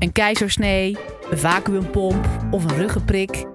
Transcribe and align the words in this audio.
Een 0.00 0.12
keizersnee, 0.12 0.96
een 1.30 1.38
vacuümpomp 1.38 2.26
of 2.50 2.64
een 2.64 2.76
ruggenprik. 2.76 3.46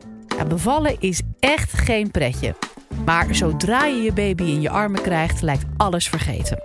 Bevallen 0.48 0.95
is 1.00 1.21
echt 1.40 1.74
geen 1.74 2.11
pretje. 2.11 2.56
Maar 3.06 3.35
zodra 3.35 3.85
je 3.85 4.01
je 4.01 4.14
baby 4.14 4.43
in 4.43 4.61
je 4.61 4.69
armen 4.69 5.01
krijgt, 5.01 5.42
lijkt 5.42 5.66
alles 5.77 6.09
vergeten. 6.09 6.63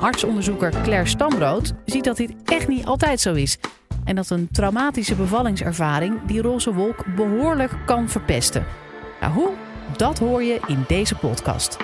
Artsonderzoeker 0.00 0.70
Claire 0.82 1.08
Stambrood 1.08 1.72
ziet 1.84 2.04
dat 2.04 2.16
dit 2.16 2.32
echt 2.44 2.68
niet 2.68 2.84
altijd 2.84 3.20
zo 3.20 3.34
is. 3.34 3.58
En 4.04 4.14
dat 4.14 4.30
een 4.30 4.48
traumatische 4.52 5.14
bevallingservaring 5.14 6.20
die 6.26 6.42
roze 6.42 6.74
wolk 6.74 7.04
behoorlijk 7.16 7.72
kan 7.86 8.08
verpesten. 8.08 8.66
Nou, 9.20 9.32
hoe? 9.32 9.50
Dat 9.96 10.18
hoor 10.18 10.42
je 10.42 10.60
in 10.66 10.84
deze 10.86 11.14
podcast. 11.14 11.76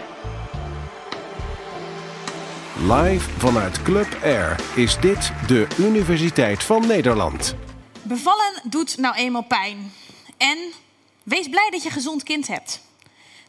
Live 2.80 3.30
vanuit 3.38 3.82
Club 3.82 4.18
Air 4.22 4.61
is 4.74 5.00
dit 5.00 5.32
de 5.46 5.66
Universiteit 5.79 6.62
van 6.62 6.86
Nederland. 6.86 7.54
Bevallen 8.03 8.61
doet 8.64 8.96
nou 8.96 9.14
eenmaal 9.14 9.44
pijn. 9.44 9.93
En 10.36 10.58
wees 11.22 11.48
blij 11.48 11.68
dat 11.70 11.82
je 11.82 11.90
gezond 11.90 12.22
kind 12.22 12.46
hebt. 12.46 12.81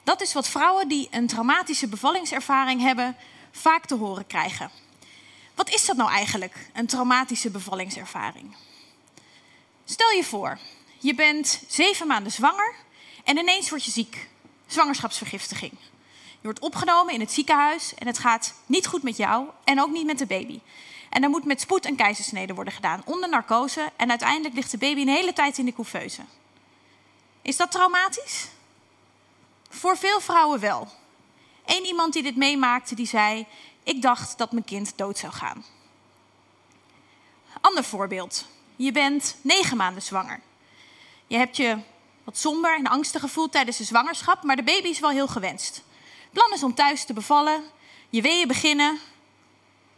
Dat 0.03 0.21
is 0.21 0.33
wat 0.33 0.47
vrouwen 0.47 0.87
die 0.87 1.07
een 1.11 1.27
traumatische 1.27 1.87
bevallingservaring 1.87 2.81
hebben 2.81 3.15
vaak 3.51 3.85
te 3.85 3.95
horen 3.95 4.27
krijgen. 4.27 4.71
Wat 5.55 5.69
is 5.69 5.85
dat 5.85 5.97
nou 5.97 6.09
eigenlijk, 6.11 6.69
een 6.73 6.87
traumatische 6.87 7.49
bevallingservaring? 7.49 8.55
Stel 9.85 10.11
je 10.11 10.23
voor, 10.23 10.57
je 10.99 11.15
bent 11.15 11.63
zeven 11.67 12.07
maanden 12.07 12.31
zwanger 12.31 12.73
en 13.23 13.37
ineens 13.37 13.69
word 13.69 13.85
je 13.85 13.91
ziek. 13.91 14.29
Zwangerschapsvergiftiging. 14.67 15.71
Je 16.39 16.43
wordt 16.43 16.59
opgenomen 16.59 17.13
in 17.13 17.19
het 17.19 17.31
ziekenhuis 17.31 17.93
en 17.93 18.07
het 18.07 18.19
gaat 18.19 18.53
niet 18.65 18.87
goed 18.87 19.03
met 19.03 19.17
jou 19.17 19.47
en 19.63 19.81
ook 19.81 19.91
niet 19.91 20.05
met 20.05 20.17
de 20.17 20.25
baby. 20.25 20.59
En 21.09 21.23
er 21.23 21.29
moet 21.29 21.45
met 21.45 21.61
spoed 21.61 21.85
een 21.85 21.95
keizersnede 21.95 22.53
worden 22.53 22.73
gedaan 22.73 23.01
onder 23.05 23.29
narcose 23.29 23.91
en 23.95 24.09
uiteindelijk 24.09 24.55
ligt 24.55 24.71
de 24.71 24.77
baby 24.77 25.01
een 25.01 25.07
hele 25.07 25.33
tijd 25.33 25.57
in 25.57 25.65
de 25.65 25.73
couveuse. 25.73 26.21
Is 27.41 27.57
dat 27.57 27.71
traumatisch? 27.71 28.47
Voor 29.69 29.97
veel 29.97 30.19
vrouwen 30.19 30.59
wel. 30.59 30.87
Eén 31.65 31.85
iemand 31.85 32.13
die 32.13 32.23
dit 32.23 32.35
meemaakte, 32.35 32.95
die 32.95 33.07
zei: 33.07 33.45
Ik 33.83 34.01
dacht 34.01 34.37
dat 34.37 34.51
mijn 34.51 34.65
kind 34.65 34.93
dood 34.95 35.17
zou 35.17 35.33
gaan. 35.33 35.65
Ander 37.61 37.83
voorbeeld. 37.83 38.45
Je 38.75 38.91
bent 38.91 39.35
negen 39.41 39.77
maanden 39.77 40.01
zwanger. 40.01 40.39
Je 41.27 41.37
hebt 41.37 41.57
je 41.57 41.77
wat 42.23 42.37
somber 42.37 42.75
en 42.75 42.87
angstig 42.87 43.21
gevoeld 43.21 43.51
tijdens 43.51 43.77
de 43.77 43.83
zwangerschap, 43.83 44.43
maar 44.43 44.55
de 44.55 44.63
baby 44.63 44.87
is 44.87 44.99
wel 44.99 45.09
heel 45.09 45.27
gewenst. 45.27 45.83
Plan 46.37 46.53
is 46.53 46.63
om 46.63 46.73
thuis 46.73 47.05
te 47.05 47.13
bevallen, 47.13 47.63
je 48.09 48.21
weeën 48.21 48.47
beginnen. 48.47 48.99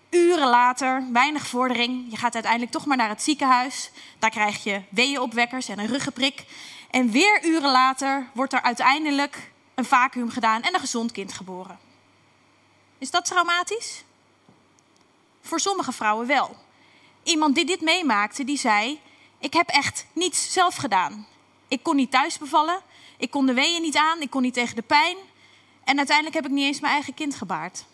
Uren 0.10 0.48
later, 0.48 1.04
weinig 1.12 1.48
vordering. 1.48 2.06
Je 2.10 2.18
gaat 2.18 2.34
uiteindelijk 2.34 2.72
toch 2.72 2.86
maar 2.86 2.98
naar 2.98 3.10
het 3.10 3.24
ziekenhuis. 3.24 3.92
Daar 4.20 4.30
krijg 4.30 4.64
je 4.64 4.82
weeënopwekkers 4.90 5.68
en 5.68 5.80
een 5.80 5.88
ruggenprik. 5.88 6.46
En 6.92 7.12
weer 7.12 7.46
uren 7.46 7.72
later 7.72 8.28
wordt 8.34 8.54
er 8.54 8.62
uiteindelijk 8.62 9.52
een 9.76 9.86
vacuüm 9.86 10.30
gedaan 10.30 10.62
en 10.62 10.74
een 10.74 10.80
gezond 10.80 11.12
kind 11.12 11.34
geboren. 11.34 11.80
Is 12.98 13.12
dat 13.12 13.26
traumatisch? 13.26 14.04
Voor 15.42 15.60
sommige 15.60 15.92
vrouwen 15.92 16.28
wel. 16.28 16.56
Iemand 17.24 17.56
die 17.56 17.66
dit 17.66 17.82
meemaakte, 17.82 18.44
die 18.44 18.58
zei: 18.58 19.00
Ik 19.40 19.54
heb 19.54 19.68
echt 19.68 20.06
niets 20.14 20.54
zelf 20.54 20.76
gedaan. 20.76 21.28
Ik 21.68 21.84
kon 21.84 21.96
niet 21.96 22.12
thuis 22.12 22.38
bevallen, 22.38 22.82
ik 23.18 23.32
kon 23.32 23.46
de 23.46 23.54
weeën 23.54 23.82
niet 23.82 23.98
aan, 23.98 24.22
ik 24.22 24.30
kon 24.30 24.42
niet 24.42 24.54
tegen 24.54 24.76
de 24.76 24.82
pijn. 24.82 25.18
En 25.90 25.98
uiteindelijk 25.98 26.36
heb 26.36 26.46
ik 26.46 26.52
niet 26.52 26.66
eens 26.66 26.80
mijn 26.80 26.94
eigen 26.94 27.14
kind 27.14 27.36
gebaard. 27.36 27.86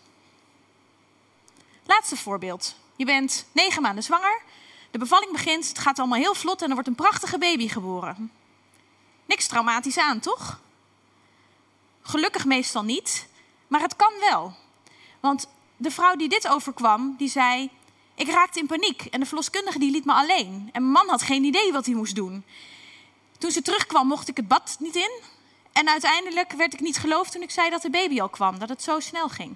Laatste 1.85 2.17
voorbeeld. 2.17 2.75
Je 2.95 3.05
bent 3.05 3.45
negen 3.51 3.81
maanden 3.81 4.03
zwanger, 4.03 4.41
de 4.91 4.97
bevalling 4.97 5.31
begint, 5.31 5.67
het 5.67 5.79
gaat 5.79 5.99
allemaal 5.99 6.19
heel 6.19 6.35
vlot 6.35 6.61
en 6.61 6.67
er 6.67 6.73
wordt 6.73 6.88
een 6.88 6.95
prachtige 6.95 7.38
baby 7.38 7.67
geboren. 7.67 8.31
Niks 9.25 9.47
traumatisch 9.47 9.97
aan, 9.97 10.19
toch? 10.19 10.59
Gelukkig 12.01 12.45
meestal 12.45 12.83
niet, 12.83 13.28
maar 13.67 13.81
het 13.81 13.95
kan 13.95 14.13
wel. 14.19 14.53
Want 15.19 15.47
de 15.77 15.91
vrouw 15.91 16.16
die 16.16 16.29
dit 16.29 16.47
overkwam, 16.47 17.16
die 17.17 17.29
zei: 17.29 17.69
Ik 18.16 18.27
raakte 18.27 18.59
in 18.59 18.67
paniek 18.67 19.06
en 19.06 19.19
de 19.19 19.25
verloskundige 19.25 19.79
die 19.79 19.91
liet 19.91 20.06
me 20.06 20.13
alleen. 20.13 20.69
En 20.72 20.81
mijn 20.81 20.91
man 20.91 21.09
had 21.09 21.22
geen 21.22 21.44
idee 21.44 21.72
wat 21.72 21.85
hij 21.85 21.95
moest 21.95 22.16
doen. 22.16 22.44
Toen 23.38 23.51
ze 23.51 23.62
terugkwam, 23.62 24.07
mocht 24.07 24.27
ik 24.27 24.38
het 24.38 24.47
bad 24.47 24.75
niet 24.79 24.95
in. 24.95 25.12
En 25.75 25.90
uiteindelijk 25.90 26.52
werd 26.52 26.74
ik 26.74 26.80
niet 26.80 26.97
geloofd 26.97 27.31
toen 27.31 27.41
ik 27.41 27.52
zei 27.52 27.69
dat 27.69 27.81
de 27.81 27.90
baby 27.90 28.22
al 28.22 28.30
kwam, 28.30 28.59
dat 28.59 28.69
het 28.69 28.84
zo 28.84 29.00
snel 29.00 29.30
ging. 29.30 29.56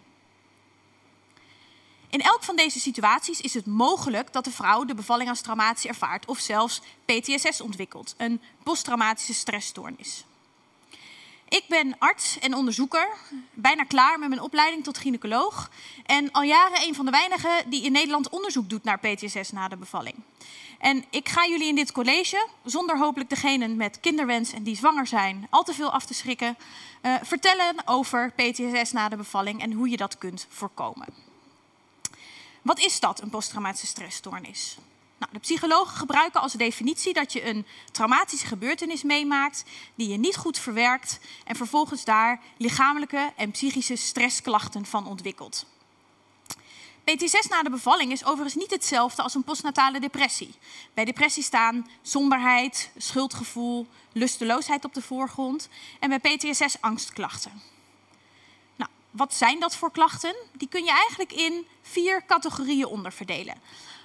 In 2.09 2.21
elk 2.21 2.43
van 2.43 2.55
deze 2.55 2.79
situaties 2.79 3.41
is 3.41 3.53
het 3.53 3.65
mogelijk 3.65 4.33
dat 4.33 4.43
de 4.43 4.51
vrouw 4.51 4.85
de 4.85 4.95
bevalling 4.95 5.29
als 5.29 5.41
traumatisch 5.41 5.85
ervaart 5.85 6.25
of 6.25 6.39
zelfs 6.39 6.81
PTSS 7.05 7.61
ontwikkelt, 7.61 8.13
een 8.17 8.41
posttraumatische 8.63 9.33
stressstoornis. 9.33 10.23
Ik 11.49 11.63
ben 11.67 11.95
arts 11.97 12.39
en 12.39 12.53
onderzoeker, 12.53 13.07
bijna 13.53 13.83
klaar 13.83 14.19
met 14.19 14.29
mijn 14.29 14.41
opleiding 14.41 14.83
tot 14.83 14.97
gynaecoloog. 14.97 15.69
En 16.05 16.31
al 16.31 16.41
jaren 16.41 16.81
een 16.81 16.95
van 16.95 17.05
de 17.05 17.11
weinigen 17.11 17.69
die 17.69 17.83
in 17.83 17.91
Nederland 17.91 18.29
onderzoek 18.29 18.69
doet 18.69 18.83
naar 18.83 18.99
PTSS 18.99 19.51
na 19.51 19.67
de 19.67 19.77
bevalling. 19.77 20.15
En 20.79 21.05
ik 21.09 21.29
ga 21.29 21.47
jullie 21.47 21.67
in 21.67 21.75
dit 21.75 21.91
college, 21.91 22.47
zonder 22.63 22.97
hopelijk 22.97 23.29
degenen 23.29 23.75
met 23.75 23.99
kinderwens 23.99 24.53
en 24.53 24.63
die 24.63 24.75
zwanger 24.75 25.07
zijn, 25.07 25.47
al 25.49 25.63
te 25.63 25.73
veel 25.73 25.91
af 25.91 26.05
te 26.05 26.13
schrikken, 26.13 26.57
uh, 27.01 27.15
vertellen 27.21 27.75
over 27.85 28.31
PTSS 28.31 28.91
na 28.91 29.09
de 29.09 29.15
bevalling 29.15 29.61
en 29.61 29.71
hoe 29.71 29.89
je 29.89 29.97
dat 29.97 30.17
kunt 30.17 30.47
voorkomen. 30.49 31.07
Wat 32.61 32.79
is 32.79 32.99
dat, 32.99 33.21
een 33.21 33.29
posttraumatische 33.29 33.87
stressstoornis? 33.87 34.77
Nou, 35.17 35.31
de 35.33 35.39
psychologen 35.39 35.97
gebruiken 35.97 36.41
als 36.41 36.53
definitie 36.53 37.13
dat 37.13 37.33
je 37.33 37.45
een 37.45 37.65
traumatische 37.91 38.45
gebeurtenis 38.45 39.03
meemaakt 39.03 39.63
die 39.95 40.09
je 40.09 40.17
niet 40.17 40.35
goed 40.35 40.59
verwerkt 40.59 41.19
en 41.45 41.55
vervolgens 41.55 42.03
daar 42.03 42.41
lichamelijke 42.57 43.31
en 43.35 43.51
psychische 43.51 43.95
stressklachten 43.95 44.85
van 44.85 45.07
ontwikkelt. 45.07 45.65
PTSS 47.15 47.47
na 47.47 47.63
de 47.63 47.69
bevalling 47.69 48.11
is 48.11 48.25
overigens 48.25 48.55
niet 48.55 48.71
hetzelfde 48.71 49.21
als 49.21 49.35
een 49.35 49.43
postnatale 49.43 49.99
depressie. 49.99 50.53
Bij 50.93 51.05
depressie 51.05 51.43
staan 51.43 51.89
somberheid, 52.01 52.91
schuldgevoel, 52.97 53.87
lusteloosheid 54.11 54.85
op 54.85 54.93
de 54.93 55.01
voorgrond 55.01 55.69
en 55.99 56.09
bij 56.09 56.19
PTSS 56.19 56.81
angstklachten. 56.81 57.61
Nou, 58.75 58.91
wat 59.11 59.33
zijn 59.33 59.59
dat 59.59 59.75
voor 59.75 59.91
klachten? 59.91 60.35
Die 60.51 60.67
kun 60.67 60.83
je 60.83 60.91
eigenlijk 60.91 61.33
in 61.33 61.65
vier 61.81 62.25
categorieën 62.25 62.85
onderverdelen. 62.85 63.55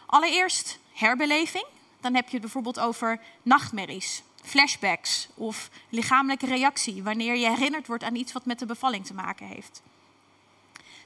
Allereerst 0.06 0.78
herbeleving. 0.92 1.64
Dan 2.00 2.14
heb 2.14 2.26
je 2.26 2.32
het 2.32 2.40
bijvoorbeeld 2.40 2.80
over 2.80 3.20
nachtmerries, 3.42 4.22
flashbacks 4.42 5.28
of 5.34 5.70
lichamelijke 5.88 6.46
reactie 6.46 7.02
wanneer 7.02 7.36
je 7.36 7.48
herinnerd 7.48 7.86
wordt 7.86 8.04
aan 8.04 8.16
iets 8.16 8.32
wat 8.32 8.44
met 8.44 8.58
de 8.58 8.66
bevalling 8.66 9.06
te 9.06 9.14
maken 9.14 9.46
heeft. 9.46 9.82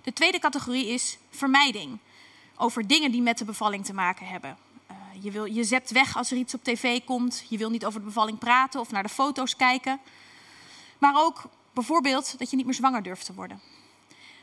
De 0.02 0.12
tweede 0.12 0.38
categorie 0.38 0.86
is 0.86 1.18
vermijding. 1.30 1.98
Over 2.56 2.86
dingen 2.86 3.10
die 3.10 3.22
met 3.22 3.38
de 3.38 3.44
bevalling 3.44 3.84
te 3.84 3.94
maken 3.94 4.26
hebben. 4.26 4.58
Uh, 4.90 4.96
je, 5.24 5.30
wil, 5.30 5.44
je 5.44 5.82
weg 5.88 6.16
als 6.16 6.30
er 6.30 6.36
iets 6.36 6.54
op 6.54 6.64
tv 6.64 7.04
komt. 7.04 7.44
Je 7.48 7.58
wil 7.58 7.70
niet 7.70 7.86
over 7.86 8.00
de 8.00 8.06
bevalling 8.06 8.38
praten 8.38 8.80
of 8.80 8.90
naar 8.90 9.02
de 9.02 9.08
foto's 9.08 9.56
kijken. 9.56 10.00
Maar 10.98 11.24
ook 11.24 11.42
bijvoorbeeld 11.72 12.38
dat 12.38 12.50
je 12.50 12.56
niet 12.56 12.64
meer 12.64 12.74
zwanger 12.74 13.02
durft 13.02 13.24
te 13.24 13.34
worden. 13.34 13.60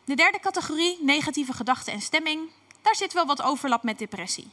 De 0.05 0.16
derde 0.16 0.39
categorie, 0.39 0.97
negatieve 1.01 1.53
gedachten 1.53 1.93
en 1.93 2.01
stemming. 2.01 2.49
Daar 2.81 2.95
zit 2.95 3.13
wel 3.13 3.25
wat 3.25 3.41
overlap 3.41 3.83
met 3.83 3.99
depressie. 3.99 4.47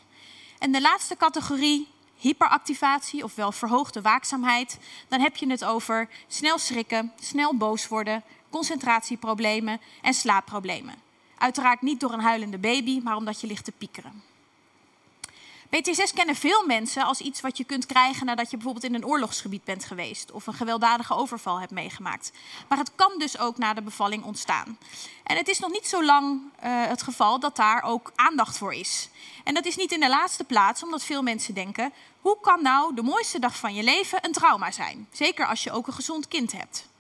En 0.58 0.72
de 0.72 0.80
laatste 0.80 1.16
categorie, 1.16 1.88
hyperactivatie, 2.16 3.24
ofwel 3.24 3.52
verhoogde 3.52 4.00
waakzaamheid. 4.00 4.78
Dan 5.08 5.20
heb 5.20 5.36
je 5.36 5.50
het 5.50 5.64
over 5.64 6.08
snel 6.28 6.58
schrikken, 6.58 7.12
snel 7.20 7.56
boos 7.56 7.88
worden, 7.88 8.22
concentratieproblemen 8.52 9.80
en 10.02 10.14
slaapproblemen. 10.14 10.94
Uiteraard 11.38 11.82
niet 11.82 12.00
door 12.00 12.12
een 12.12 12.20
huilende 12.20 12.58
baby, 12.58 13.00
maar 13.04 13.16
omdat 13.16 13.40
je 13.40 13.46
ligt 13.46 13.64
te 13.64 13.72
piekeren. 13.72 14.22
PTSS 15.78 16.12
kennen 16.12 16.34
veel 16.34 16.66
mensen 16.66 17.04
als 17.04 17.20
iets 17.20 17.40
wat 17.40 17.56
je 17.56 17.64
kunt 17.64 17.86
krijgen 17.86 18.26
nadat 18.26 18.50
je 18.50 18.56
bijvoorbeeld 18.56 18.84
in 18.84 18.94
een 18.94 19.06
oorlogsgebied 19.06 19.64
bent 19.64 19.84
geweest 19.84 20.30
of 20.30 20.46
een 20.46 20.54
gewelddadige 20.54 21.14
overval 21.14 21.60
hebt 21.60 21.72
meegemaakt. 21.72 22.32
Maar 22.68 22.78
het 22.78 22.94
kan 22.94 23.12
dus 23.18 23.38
ook 23.38 23.58
na 23.58 23.74
de 23.74 23.82
bevalling 23.82 24.24
ontstaan. 24.24 24.78
En 25.22 25.36
het 25.36 25.48
is 25.48 25.58
nog 25.58 25.70
niet 25.70 25.86
zo 25.86 26.04
lang 26.04 26.40
uh, 26.40 26.86
het 26.86 27.02
geval 27.02 27.40
dat 27.40 27.56
daar 27.56 27.82
ook 27.82 28.12
aandacht 28.14 28.58
voor 28.58 28.74
is. 28.74 29.08
En 29.44 29.54
dat 29.54 29.64
is 29.64 29.76
niet 29.76 29.92
in 29.92 30.00
de 30.00 30.08
laatste 30.08 30.44
plaats 30.44 30.82
omdat 30.82 31.04
veel 31.04 31.22
mensen 31.22 31.54
denken: 31.54 31.92
hoe 32.20 32.36
kan 32.40 32.62
nou 32.62 32.94
de 32.94 33.02
mooiste 33.02 33.38
dag 33.38 33.56
van 33.56 33.74
je 33.74 33.82
leven 33.82 34.24
een 34.24 34.32
trauma 34.32 34.70
zijn? 34.70 35.08
Zeker 35.12 35.46
als 35.46 35.62
je 35.62 35.72
ook 35.72 35.86
een 35.86 35.92
gezond 35.92 36.28
kind 36.28 36.52
hebt. 36.52 36.90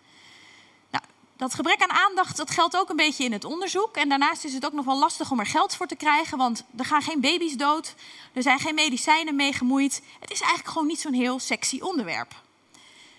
Dat 1.42 1.54
gebrek 1.54 1.82
aan 1.82 1.98
aandacht 1.98 2.36
dat 2.36 2.50
geldt 2.50 2.76
ook 2.76 2.88
een 2.90 2.96
beetje 2.96 3.24
in 3.24 3.32
het 3.32 3.44
onderzoek. 3.44 3.96
En 3.96 4.08
daarnaast 4.08 4.44
is 4.44 4.54
het 4.54 4.66
ook 4.66 4.72
nog 4.72 4.84
wel 4.84 4.98
lastig 4.98 5.30
om 5.30 5.38
er 5.38 5.46
geld 5.46 5.76
voor 5.76 5.86
te 5.86 5.96
krijgen, 5.96 6.38
want 6.38 6.64
er 6.76 6.84
gaan 6.84 7.02
geen 7.02 7.20
baby's 7.20 7.56
dood, 7.56 7.94
er 8.32 8.42
zijn 8.42 8.58
geen 8.58 8.74
medicijnen 8.74 9.36
mee 9.36 9.52
gemoeid. 9.52 10.02
Het 10.20 10.30
is 10.30 10.40
eigenlijk 10.40 10.72
gewoon 10.72 10.86
niet 10.86 11.00
zo'n 11.00 11.12
heel 11.12 11.38
sexy 11.38 11.80
onderwerp. 11.80 12.34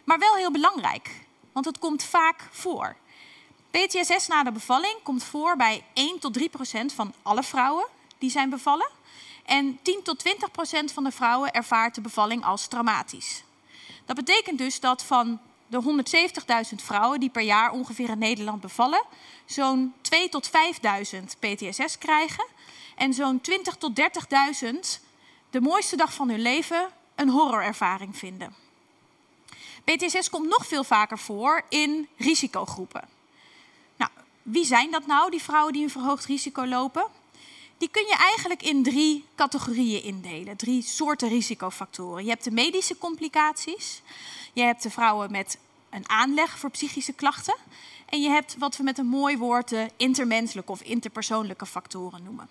Maar 0.04 0.20
wel 0.20 0.36
heel 0.36 0.52
belangrijk, 0.52 1.25
want 1.52 1.66
het 1.66 1.80
komt 1.80 2.04
vaak 2.04 2.48
voor. 2.52 2.96
PTSS 3.72 4.28
na 4.28 4.44
de 4.44 4.52
bevalling 4.52 4.96
komt 5.04 5.24
voor 5.24 5.56
bij 5.56 5.84
1 5.94 6.20
tot 6.20 6.34
3 6.34 6.50
procent 6.50 6.94
van 6.94 7.14
alle 7.22 7.44
vrouwen 7.44 7.88
die 8.18 8.30
zijn 8.30 8.50
bevallen. 8.50 8.90
En 9.46 9.80
10 9.81 10.04
tot 10.04 10.20
20 10.20 10.52
procent 10.52 10.92
van 10.92 11.04
de 11.04 11.12
vrouwen 11.12 11.52
ervaart 11.52 11.96
de 11.96 12.02
bevalling 12.02 12.46
als 12.46 12.68
traumatisch. 12.68 13.44
Dat 14.06 14.16
betekent 14.16 14.58
dus 14.58 14.80
dat 14.80 15.04
van 15.04 15.40
de 15.74 16.04
170.000 16.70 16.84
vrouwen 16.84 17.20
die 17.20 17.30
per 17.30 17.42
jaar 17.42 17.72
ongeveer 17.72 18.10
in 18.10 18.18
Nederland 18.18 18.62
bevallen, 18.62 19.04
zo'n 19.46 19.94
2 20.02 20.30
tot 20.30 20.50
5.000 20.50 21.24
PTSS 21.40 21.98
krijgen. 21.98 22.46
En 22.96 23.14
zo'n 23.14 23.42
20 23.42 23.75
tot 23.75 24.00
30.000 24.64 24.80
de 25.50 25.62
mooiste 25.62 25.96
dag 25.96 26.14
van 26.14 26.30
hun 26.30 26.42
leven 26.42 26.90
een 27.16 27.30
horrorervaring 27.30 28.18
vinden. 28.18 28.56
PTSS 29.84 30.30
komt 30.30 30.48
nog 30.48 30.68
veel 30.68 30.84
vaker 30.84 31.20
voor 31.20 31.62
in 31.70 32.08
risicogroepen. 32.18 33.08
Nou, 33.98 34.12
wie 34.42 34.66
zijn 34.66 34.92
dat 34.92 35.06
nou, 35.06 35.31
die 35.31 35.42
vrouwen 35.42 35.74
die 35.74 35.84
een 35.84 35.90
verhoogd 35.90 36.25
risico 36.25 36.66
lopen? 36.66 37.06
Die 37.78 37.90
kun 37.90 38.06
je 38.08 38.16
eigenlijk 38.16 38.64
in 38.64 38.84
drie 38.84 39.25
categorieën 39.36 40.04
indelen, 40.04 40.58
drie 40.58 40.81
soorten 40.81 41.30
risicofactoren. 41.30 42.24
Je 42.24 42.30
hebt 42.30 42.44
de 42.44 42.52
medische 42.52 42.98
complicaties, 42.98 44.02
je 44.53 44.61
hebt 44.61 44.83
de 44.83 44.89
vrouwen 44.89 45.31
met 45.31 45.57
een 45.89 46.09
aanleg 46.09 46.57
voor 46.59 46.69
psychische 46.69 47.13
klachten 47.13 47.55
en 48.09 48.21
je 48.21 48.29
hebt 48.29 48.55
wat 48.57 48.77
we 48.77 48.83
met 48.83 48.97
een 48.97 49.05
mooi 49.05 49.38
woord 49.38 49.69
de 49.69 49.89
intermenselijke 49.97 50.71
of 50.71 50.81
interpersoonlijke 50.81 51.65
factoren 51.65 52.23
noemen. 52.23 52.50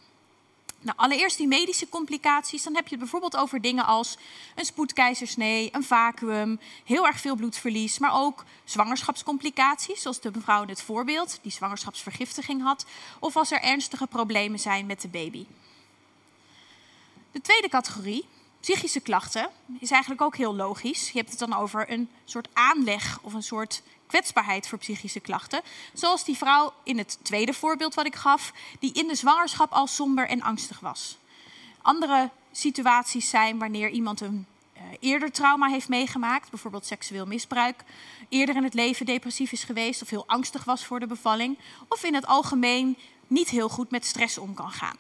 Nou, 0.83 0.97
allereerst 0.97 1.37
die 1.37 1.47
medische 1.47 1.89
complicaties. 1.89 2.63
Dan 2.63 2.75
heb 2.75 2.85
je 2.85 2.91
het 2.91 2.99
bijvoorbeeld 2.99 3.37
over 3.37 3.61
dingen 3.61 3.87
als 3.87 4.17
een 4.55 4.65
spoedkeizersnee, 4.65 5.69
een 5.73 5.85
vacuüm, 5.85 6.61
heel 6.85 7.07
erg 7.07 7.21
veel 7.21 7.37
bloedverlies, 7.37 7.99
maar 7.99 8.15
ook 8.15 8.45
zwangerschapscomplicaties, 8.65 10.03
zoals 10.03 10.21
de 10.21 10.31
mevrouw 10.35 10.63
in 10.63 10.69
het 10.69 10.83
voorbeeld, 10.83 11.39
die 11.43 11.53
zwangerschapsvergiftiging 11.53 12.63
had, 12.63 12.87
of 13.19 13.37
als 13.37 13.51
er 13.51 13.61
ernstige 13.61 14.07
problemen 14.07 14.59
zijn 14.59 14.87
met 14.87 15.01
de 15.01 15.09
baby. 15.09 15.47
De 17.33 17.41
tweede 17.41 17.69
categorie, 17.69 18.27
psychische 18.63 19.01
klachten, 19.01 19.49
is 19.79 19.91
eigenlijk 19.91 20.23
ook 20.23 20.37
heel 20.37 20.55
logisch. 20.55 21.11
Je 21.11 21.19
hebt 21.19 21.31
het 21.31 21.39
dan 21.39 21.55
over 21.55 21.91
een 21.91 22.09
soort 22.25 22.49
aanleg 22.53 23.19
of 23.23 23.33
een 23.33 23.43
soort 23.43 23.83
kwetsbaarheid 24.07 24.69
voor 24.69 24.79
psychische 24.79 25.21
klachten. 25.21 25.61
Zoals 25.93 26.25
die 26.25 26.37
vrouw 26.37 26.73
in 26.83 26.99
het 26.99 27.19
tweede 27.23 27.53
voorbeeld 27.53 27.95
wat 27.95 28.07
ik 28.07 28.15
gaf, 28.15 28.53
die 28.79 28.93
in 28.93 29.07
de 29.07 29.15
zwangerschap 29.15 29.73
al 29.73 29.87
somber 29.87 30.29
en 30.29 30.43
angstig 30.43 30.81
was. 30.81 31.19
Andere 31.83 32.31
situaties 32.53 33.29
zijn 33.29 33.59
wanneer 33.59 33.91
iemand 33.91 34.21
een 34.21 34.47
uh, 34.77 34.83
eerder 35.01 35.33
trauma 35.33 35.69
heeft 35.69 35.89
meegemaakt, 35.89 36.51
bijvoorbeeld 36.51 36.87
seksueel 36.87 37.27
misbruik, 37.27 37.85
eerder 38.29 38.57
in 38.57 38.65
het 38.65 38.75
leven 38.75 39.07
depressief 39.07 39.53
is 39.53 39.65
geweest 39.65 40.03
of 40.03 40.11
heel 40.11 40.27
angstig 40.27 40.65
was 40.65 40.85
voor 40.85 41.01
de 41.01 41.07
bevalling, 41.07 41.59
of 41.89 42.05
in 42.05 42.15
het 42.15 42.27
algemeen 42.27 42.99
niet 43.27 43.49
heel 43.49 43.69
goed 43.69 43.91
met 43.91 44.05
stress 44.05 44.39
om 44.39 44.55
kan 44.55 44.71
gaan. 44.71 44.97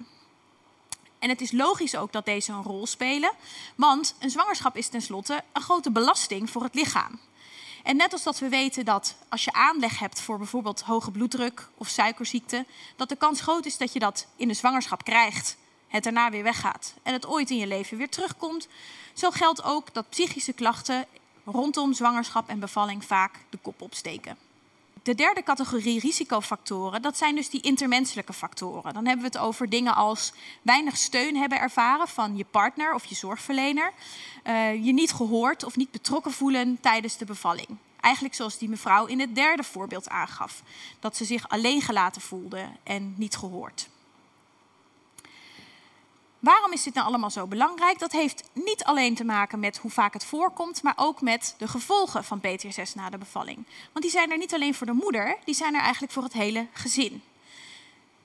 En 1.22 1.28
het 1.28 1.40
is 1.40 1.52
logisch 1.52 1.96
ook 1.96 2.12
dat 2.12 2.24
deze 2.24 2.52
een 2.52 2.62
rol 2.62 2.86
spelen, 2.86 3.30
want 3.74 4.14
een 4.18 4.30
zwangerschap 4.30 4.76
is 4.76 4.88
tenslotte 4.88 5.44
een 5.52 5.62
grote 5.62 5.90
belasting 5.90 6.50
voor 6.50 6.62
het 6.62 6.74
lichaam. 6.74 7.20
En 7.82 7.96
net 7.96 8.12
als 8.12 8.22
dat 8.22 8.38
we 8.38 8.48
weten 8.48 8.84
dat 8.84 9.16
als 9.28 9.44
je 9.44 9.52
aanleg 9.52 9.98
hebt 9.98 10.20
voor 10.20 10.38
bijvoorbeeld 10.38 10.80
hoge 10.80 11.10
bloeddruk 11.10 11.68
of 11.74 11.88
suikerziekte, 11.88 12.66
dat 12.96 13.08
de 13.08 13.16
kans 13.16 13.40
groot 13.40 13.66
is 13.66 13.76
dat 13.76 13.92
je 13.92 13.98
dat 13.98 14.26
in 14.36 14.48
de 14.48 14.54
zwangerschap 14.54 15.04
krijgt, 15.04 15.56
het 15.88 16.02
daarna 16.02 16.30
weer 16.30 16.42
weggaat 16.42 16.94
en 17.02 17.12
het 17.12 17.26
ooit 17.26 17.50
in 17.50 17.58
je 17.58 17.66
leven 17.66 17.96
weer 17.96 18.10
terugkomt. 18.10 18.68
Zo 19.12 19.30
geldt 19.30 19.62
ook 19.62 19.94
dat 19.94 20.08
psychische 20.08 20.52
klachten 20.52 21.06
rondom 21.44 21.94
zwangerschap 21.94 22.48
en 22.48 22.60
bevalling 22.60 23.04
vaak 23.04 23.38
de 23.50 23.58
kop 23.62 23.82
opsteken. 23.82 24.36
De 25.02 25.14
derde 25.14 25.42
categorie 25.42 26.00
risicofactoren, 26.00 27.02
dat 27.02 27.16
zijn 27.16 27.34
dus 27.34 27.48
die 27.48 27.60
intermenselijke 27.60 28.32
factoren. 28.32 28.94
Dan 28.94 29.06
hebben 29.06 29.30
we 29.30 29.38
het 29.38 29.46
over 29.46 29.68
dingen 29.68 29.94
als 29.94 30.32
weinig 30.62 30.96
steun 30.96 31.36
hebben 31.36 31.60
ervaren 31.60 32.08
van 32.08 32.36
je 32.36 32.44
partner 32.50 32.94
of 32.94 33.04
je 33.04 33.14
zorgverlener. 33.14 33.92
Uh, 34.46 34.84
je 34.84 34.92
niet 34.92 35.12
gehoord 35.12 35.64
of 35.64 35.76
niet 35.76 35.90
betrokken 35.90 36.32
voelen 36.32 36.78
tijdens 36.80 37.16
de 37.16 37.24
bevalling. 37.24 37.68
Eigenlijk 38.00 38.34
zoals 38.34 38.58
die 38.58 38.68
mevrouw 38.68 39.06
in 39.06 39.20
het 39.20 39.34
derde 39.34 39.62
voorbeeld 39.62 40.08
aangaf. 40.08 40.62
Dat 41.00 41.16
ze 41.16 41.24
zich 41.24 41.48
alleen 41.48 41.80
gelaten 41.80 42.22
voelde 42.22 42.64
en 42.82 43.14
niet 43.16 43.36
gehoord. 43.36 43.88
Waarom 46.42 46.72
is 46.72 46.82
dit 46.82 46.94
nou 46.94 47.06
allemaal 47.06 47.30
zo 47.30 47.46
belangrijk? 47.46 47.98
Dat 47.98 48.12
heeft 48.12 48.42
niet 48.52 48.84
alleen 48.84 49.14
te 49.14 49.24
maken 49.24 49.60
met 49.60 49.78
hoe 49.78 49.90
vaak 49.90 50.12
het 50.12 50.24
voorkomt, 50.24 50.82
maar 50.82 50.92
ook 50.96 51.20
met 51.20 51.54
de 51.58 51.68
gevolgen 51.68 52.24
van 52.24 52.40
PTSS 52.40 52.94
na 52.94 53.10
de 53.10 53.18
bevalling. 53.18 53.56
Want 53.92 54.04
die 54.04 54.10
zijn 54.10 54.30
er 54.30 54.38
niet 54.38 54.54
alleen 54.54 54.74
voor 54.74 54.86
de 54.86 54.92
moeder, 54.92 55.36
die 55.44 55.54
zijn 55.54 55.74
er 55.74 55.80
eigenlijk 55.80 56.12
voor 56.12 56.22
het 56.22 56.32
hele 56.32 56.66
gezin. 56.72 57.22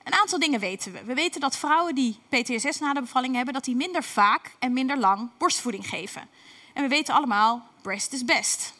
Een 0.02 0.12
aantal 0.12 0.38
dingen 0.38 0.60
weten 0.60 0.92
we. 0.92 1.04
We 1.04 1.14
weten 1.14 1.40
dat 1.40 1.56
vrouwen 1.56 1.94
die 1.94 2.18
PTSS 2.28 2.78
na 2.78 2.92
de 2.92 3.00
bevalling 3.00 3.34
hebben, 3.34 3.54
dat 3.54 3.64
die 3.64 3.76
minder 3.76 4.02
vaak 4.02 4.50
en 4.58 4.72
minder 4.72 4.98
lang 4.98 5.28
borstvoeding 5.36 5.88
geven. 5.88 6.28
En 6.72 6.82
we 6.82 6.88
weten 6.88 7.14
allemaal, 7.14 7.66
breast 7.82 8.12
is 8.12 8.24
best. 8.24 8.74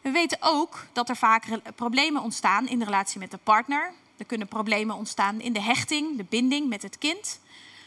We 0.00 0.10
weten 0.10 0.38
ook 0.40 0.86
dat 0.92 1.08
er 1.08 1.16
vaak 1.16 1.44
problemen 1.74 2.22
ontstaan 2.22 2.68
in 2.68 2.78
de 2.78 2.84
relatie 2.84 3.18
met 3.18 3.30
de 3.30 3.38
partner. 3.42 3.92
Er 4.16 4.24
kunnen 4.24 4.48
problemen 4.48 4.96
ontstaan 4.96 5.40
in 5.40 5.52
de 5.52 5.62
hechting, 5.62 6.16
de 6.16 6.26
binding 6.28 6.68
met 6.68 6.82
het 6.82 6.98
kind. 6.98 7.40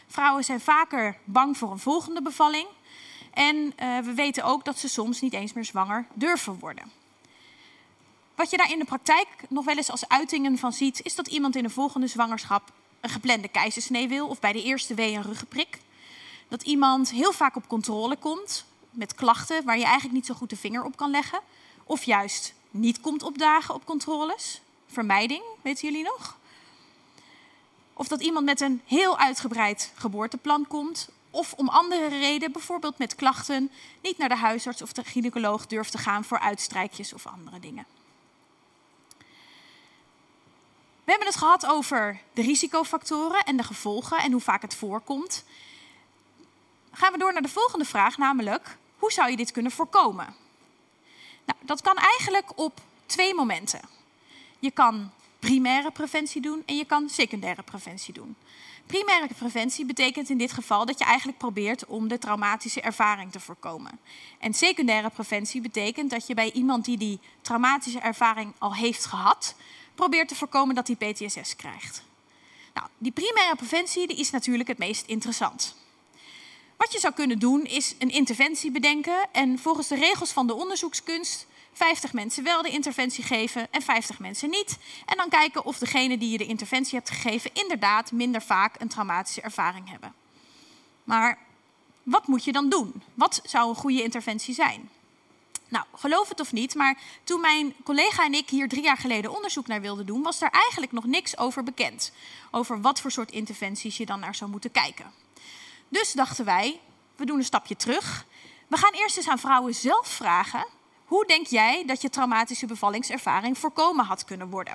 Vrouwen 0.06 0.44
zijn 0.44 0.60
vaker 0.60 1.16
bang 1.24 1.56
voor 1.56 1.70
een 1.70 1.78
volgende 1.78 2.22
bevalling. 2.22 2.66
En 3.32 3.56
uh, 3.56 3.98
we 3.98 4.12
weten 4.14 4.44
ook 4.44 4.64
dat 4.64 4.78
ze 4.78 4.88
soms 4.88 5.20
niet 5.20 5.32
eens 5.32 5.52
meer 5.52 5.64
zwanger 5.64 6.06
durven 6.14 6.58
worden. 6.58 6.92
Wat 8.34 8.50
je 8.50 8.56
daar 8.56 8.70
in 8.70 8.78
de 8.78 8.84
praktijk 8.84 9.28
nog 9.48 9.64
wel 9.64 9.76
eens 9.76 9.90
als 9.90 10.08
uitingen 10.08 10.58
van 10.58 10.72
ziet, 10.72 11.02
is 11.02 11.14
dat 11.14 11.28
iemand 11.28 11.56
in 11.56 11.62
de 11.62 11.70
volgende 11.70 12.06
zwangerschap 12.06 12.72
een 13.00 13.10
geplande 13.10 13.48
keizersnee 13.48 14.08
wil 14.08 14.28
of 14.28 14.40
bij 14.40 14.52
de 14.52 14.62
eerste 14.62 14.94
wee 14.94 15.14
een 15.14 15.22
ruggenprik. 15.22 15.78
Dat 16.48 16.62
iemand 16.62 17.10
heel 17.10 17.32
vaak 17.32 17.56
op 17.56 17.68
controle 17.68 18.16
komt 18.16 18.64
met 18.90 19.14
klachten 19.14 19.64
waar 19.64 19.78
je 19.78 19.84
eigenlijk 19.84 20.14
niet 20.14 20.26
zo 20.26 20.34
goed 20.34 20.50
de 20.50 20.56
vinger 20.56 20.84
op 20.84 20.96
kan 20.96 21.10
leggen. 21.10 21.40
Of 21.84 22.04
juist 22.04 22.54
niet 22.70 23.00
komt 23.00 23.22
opdagen 23.22 23.74
op 23.74 23.84
controles. 23.84 24.60
Vermijding, 24.86 25.42
weten 25.62 25.88
jullie 25.88 26.04
nog? 26.04 26.38
Of 27.98 28.08
dat 28.08 28.20
iemand 28.20 28.44
met 28.44 28.60
een 28.60 28.82
heel 28.86 29.18
uitgebreid 29.18 29.92
geboorteplan 29.94 30.66
komt. 30.66 31.08
Of 31.30 31.52
om 31.52 31.68
andere 31.68 32.06
reden, 32.06 32.52
bijvoorbeeld 32.52 32.98
met 32.98 33.14
klachten, 33.14 33.70
niet 34.02 34.18
naar 34.18 34.28
de 34.28 34.36
huisarts 34.36 34.82
of 34.82 34.92
de 34.92 35.04
gynaecoloog 35.04 35.66
durft 35.66 35.92
te 35.92 35.98
gaan 35.98 36.24
voor 36.24 36.38
uitstrijkjes 36.38 37.12
of 37.12 37.26
andere 37.26 37.60
dingen. 37.60 37.86
We 41.04 41.12
hebben 41.12 41.28
het 41.28 41.36
gehad 41.36 41.66
over 41.66 42.20
de 42.32 42.42
risicofactoren 42.42 43.44
en 43.44 43.56
de 43.56 43.62
gevolgen 43.62 44.18
en 44.18 44.32
hoe 44.32 44.40
vaak 44.40 44.62
het 44.62 44.74
voorkomt. 44.74 45.44
Gaan 46.92 47.12
we 47.12 47.18
door 47.18 47.32
naar 47.32 47.42
de 47.42 47.48
volgende 47.48 47.84
vraag, 47.84 48.18
namelijk 48.18 48.76
hoe 48.98 49.12
zou 49.12 49.30
je 49.30 49.36
dit 49.36 49.52
kunnen 49.52 49.72
voorkomen? 49.72 50.34
Nou, 51.44 51.58
dat 51.60 51.82
kan 51.82 51.96
eigenlijk 51.96 52.58
op 52.58 52.80
twee 53.06 53.34
momenten. 53.34 53.80
Je 54.58 54.70
kan 54.70 55.10
primaire 55.38 55.90
preventie 55.90 56.40
doen 56.40 56.62
en 56.66 56.76
je 56.76 56.84
kan 56.84 57.08
secundaire 57.08 57.62
preventie 57.62 58.14
doen. 58.14 58.36
Primaire 58.86 59.34
preventie 59.34 59.84
betekent 59.84 60.30
in 60.30 60.38
dit 60.38 60.52
geval 60.52 60.86
dat 60.86 60.98
je 60.98 61.04
eigenlijk 61.04 61.38
probeert 61.38 61.86
om 61.86 62.08
de 62.08 62.18
traumatische 62.18 62.80
ervaring 62.80 63.32
te 63.32 63.40
voorkomen. 63.40 63.98
En 64.38 64.54
secundaire 64.54 65.10
preventie 65.10 65.60
betekent 65.60 66.10
dat 66.10 66.26
je 66.26 66.34
bij 66.34 66.52
iemand 66.52 66.84
die 66.84 66.96
die 66.96 67.20
traumatische 67.40 67.98
ervaring 67.98 68.52
al 68.58 68.74
heeft 68.74 69.04
gehad, 69.04 69.54
probeert 69.94 70.28
te 70.28 70.34
voorkomen 70.34 70.74
dat 70.74 70.86
hij 70.86 70.96
PTSS 70.96 71.56
krijgt. 71.56 72.02
Nou, 72.74 72.88
die 72.98 73.12
primaire 73.12 73.56
preventie 73.56 74.06
die 74.06 74.16
is 74.16 74.30
natuurlijk 74.30 74.68
het 74.68 74.78
meest 74.78 75.06
interessant. 75.06 75.74
Wat 76.76 76.92
je 76.92 76.98
zou 76.98 77.14
kunnen 77.14 77.38
doen 77.38 77.64
is 77.64 77.94
een 77.98 78.10
interventie 78.10 78.70
bedenken 78.70 79.32
en 79.32 79.58
volgens 79.58 79.88
de 79.88 79.94
regels 79.94 80.32
van 80.32 80.46
de 80.46 80.54
onderzoekskunst 80.54 81.46
50 81.76 82.12
mensen 82.12 82.44
wel 82.44 82.62
de 82.62 82.70
interventie 82.70 83.24
geven 83.24 83.72
en 83.72 83.82
50 83.82 84.18
mensen 84.18 84.50
niet. 84.50 84.78
En 85.06 85.16
dan 85.16 85.28
kijken 85.28 85.64
of 85.64 85.78
degene 85.78 86.18
die 86.18 86.30
je 86.30 86.38
de 86.38 86.46
interventie 86.46 86.94
hebt 86.98 87.10
gegeven 87.10 87.50
inderdaad 87.52 88.12
minder 88.12 88.42
vaak 88.42 88.80
een 88.80 88.88
traumatische 88.88 89.40
ervaring 89.40 89.90
hebben. 89.90 90.14
Maar 91.04 91.38
wat 92.02 92.26
moet 92.26 92.44
je 92.44 92.52
dan 92.52 92.68
doen? 92.68 93.02
Wat 93.14 93.40
zou 93.44 93.68
een 93.68 93.74
goede 93.74 94.02
interventie 94.02 94.54
zijn? 94.54 94.90
Nou, 95.68 95.84
geloof 95.94 96.28
het 96.28 96.40
of 96.40 96.52
niet, 96.52 96.74
maar 96.74 96.98
toen 97.24 97.40
mijn 97.40 97.74
collega 97.84 98.24
en 98.24 98.34
ik 98.34 98.50
hier 98.50 98.68
drie 98.68 98.82
jaar 98.82 98.96
geleden 98.96 99.34
onderzoek 99.34 99.66
naar 99.66 99.80
wilden 99.80 100.06
doen, 100.06 100.22
was 100.22 100.38
daar 100.38 100.50
eigenlijk 100.50 100.92
nog 100.92 101.04
niks 101.04 101.38
over 101.38 101.62
bekend. 101.62 102.12
Over 102.50 102.80
wat 102.80 103.00
voor 103.00 103.10
soort 103.10 103.30
interventies 103.30 103.96
je 103.96 104.06
dan 104.06 104.20
naar 104.20 104.34
zou 104.34 104.50
moeten 104.50 104.70
kijken. 104.70 105.12
Dus 105.88 106.12
dachten 106.12 106.44
wij, 106.44 106.80
we 107.16 107.24
doen 107.24 107.38
een 107.38 107.44
stapje 107.44 107.76
terug. 107.76 108.26
We 108.66 108.76
gaan 108.76 108.92
eerst 108.92 109.16
eens 109.16 109.28
aan 109.28 109.38
vrouwen 109.38 109.74
zelf 109.74 110.06
vragen 110.06 110.66
hoe 111.06 111.26
denk 111.26 111.46
jij 111.46 111.82
dat 111.86 112.02
je 112.02 112.10
traumatische 112.10 112.66
bevallingservaring 112.66 113.58
voorkomen 113.58 114.04
had 114.04 114.24
kunnen 114.24 114.48
worden? 114.48 114.74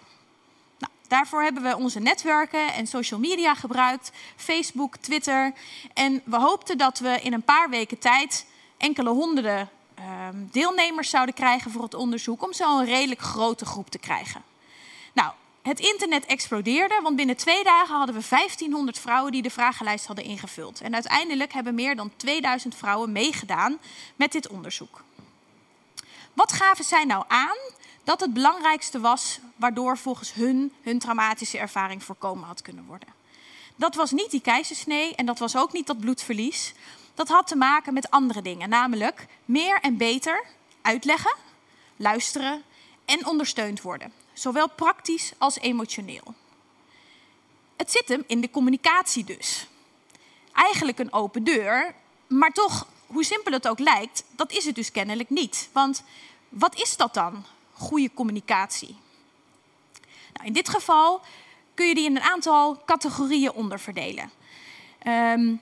Nou, 0.80 0.94
daarvoor 1.08 1.44
hebben 1.44 1.64
we 1.64 1.78
onze 1.78 2.00
netwerken 2.00 2.74
en 2.74 2.88
social 2.88 3.20
media 3.20 3.56
gebruikt, 3.56 4.12
Facebook, 4.36 4.98
Twitter. 4.98 5.54
En 5.94 6.22
we 6.26 6.40
hoopten 6.40 6.78
dat 6.78 7.00
we 7.00 7.20
in 7.22 7.34
een 7.34 7.44
paar 7.44 7.70
weken 7.70 8.00
tijd 8.00 8.46
enkele 8.78 9.10
honderden 9.10 9.70
uh, 10.00 10.06
deelnemers 10.34 11.10
zouden 11.10 11.36
krijgen 11.36 11.72
voor 11.72 11.84
het 11.84 11.94
onderzoek, 11.94 12.44
om 12.44 12.54
zo 12.54 12.80
een 12.80 12.86
redelijk 12.86 13.22
grote 13.22 13.66
groep 13.66 13.90
te 13.90 14.00
krijgen. 14.00 14.42
Nou, 15.14 15.32
het 15.62 15.80
internet 15.80 16.26
explodeerde, 16.26 17.00
want 17.04 17.16
binnen 17.16 17.38
twee 17.38 17.64
dagen 17.64 17.96
hadden 17.96 18.16
we 18.16 18.28
1500 18.30 19.00
vrouwen 19.00 19.32
die 19.32 19.42
de 19.42 19.50
vragenlijst 19.50 20.06
hadden 20.06 20.26
ingevuld. 20.26 20.82
En 20.82 20.94
uiteindelijk 20.94 21.54
hebben 21.54 21.76
meer 21.76 21.96
dan 21.96 22.12
2000 22.16 22.76
vrouwen 22.76 23.12
meegedaan 23.12 23.80
met 24.16 24.32
dit 24.32 24.48
onderzoek. 24.48 25.04
Wat 26.34 26.54
gaven 26.54 26.86
zij 26.86 27.04
nou 27.04 27.24
aan 27.28 27.58
dat 28.04 28.20
het 28.20 28.34
belangrijkste 28.34 29.00
was 29.00 29.40
waardoor 29.56 29.98
volgens 29.98 30.34
hun 30.34 30.74
hun 30.82 31.00
traumatische 31.00 31.58
ervaring 31.58 32.04
voorkomen 32.04 32.48
had 32.48 32.62
kunnen 32.62 32.86
worden? 32.86 33.10
Dat 33.76 33.96
was 33.96 34.12
niet 34.12 34.32
die 34.32 34.42
keizersnee 34.42 35.16
en 35.16 35.26
dat 35.26 35.40
was 35.40 35.56
ook 35.56 35.74
niet 35.74 35.88
dat 35.88 36.00
bloedverlies. 36.00 36.74
Dat 37.14 37.28
had 37.28 37.48
te 37.48 37.56
maken 37.56 37.94
met 37.94 38.10
andere 38.10 38.42
dingen, 38.42 38.70
namelijk 38.70 39.28
meer 39.46 39.80
en 39.82 39.98
beter 39.98 40.46
uitleggen, 40.82 41.36
luisteren 41.96 42.64
en 43.06 43.26
ondersteund 43.26 43.82
worden, 43.82 44.14
zowel 44.34 44.70
praktisch 44.70 45.32
als 45.38 45.60
emotioneel. 45.60 46.34
Het 47.78 47.92
zit 47.92 48.08
hem 48.08 48.24
in 48.28 48.42
de 48.42 48.50
communicatie 48.50 49.24
dus. 49.24 49.68
Eigenlijk 50.54 51.00
een 51.00 51.14
open 51.14 51.44
deur, 51.44 51.96
maar 52.28 52.52
toch, 52.52 52.88
hoe 53.12 53.24
simpel 53.24 53.52
het 53.52 53.68
ook 53.68 53.80
lijkt, 53.80 54.24
dat 54.36 54.52
is 54.52 54.66
het 54.66 54.76
dus 54.76 54.92
kennelijk 54.92 55.30
niet. 55.30 55.70
Want 55.72 56.04
wat 56.50 56.82
is 56.82 56.98
dat 56.98 57.14
dan, 57.14 57.46
goede 57.74 58.14
communicatie? 58.14 58.96
Nou, 60.34 60.48
in 60.48 60.54
dit 60.54 60.70
geval 60.70 61.22
kun 61.74 61.88
je 61.88 61.96
die 61.96 62.06
in 62.06 62.16
een 62.16 62.22
aantal 62.22 62.82
categorieën 62.86 63.52
onderverdelen. 63.52 64.32
Um, 65.08 65.62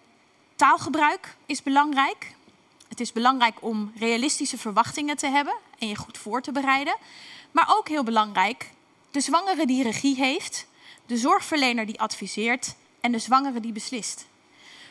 taalgebruik 0.56 1.36
is 1.46 1.64
belangrijk. 1.64 2.36
Het 2.88 3.00
is 3.00 3.12
belangrijk 3.12 3.58
om 3.64 3.92
realistische 3.96 4.58
verwachtingen 4.58 5.18
te 5.18 5.28
hebben 5.28 5.54
en 5.80 5.88
je 5.88 5.96
goed 5.96 6.18
voor 6.18 6.42
te 6.42 6.52
bereiden. 6.52 6.96
Maar 7.52 7.74
ook 7.78 7.88
heel 7.88 8.04
belangrijk, 8.04 8.72
de 9.12 9.22
zwangere 9.22 9.66
die 9.66 9.84
regie 9.84 10.16
heeft, 10.16 10.68
de 11.06 11.18
zorgverlener 11.18 11.86
die 11.86 12.00
adviseert 12.00 12.76
en 13.02 13.12
de 13.12 13.20
zwangere 13.20 13.60
die 13.60 13.72
beslist. 13.72 14.28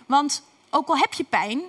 Want 0.07 0.43
ook 0.71 0.89
al 0.89 0.99
heb 0.99 1.13
je 1.13 1.25
pijn 1.25 1.63